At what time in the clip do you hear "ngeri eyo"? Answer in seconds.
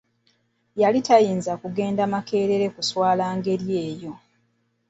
3.37-4.13